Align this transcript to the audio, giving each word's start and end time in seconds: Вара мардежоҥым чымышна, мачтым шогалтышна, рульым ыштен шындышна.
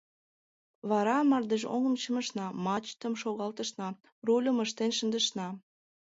Вара 0.89 1.17
мардежоҥым 1.31 1.95
чымышна, 2.01 2.45
мачтым 2.65 3.13
шогалтышна, 3.21 3.87
рульым 4.25 4.57
ыштен 4.65 4.91
шындышна. 4.97 5.47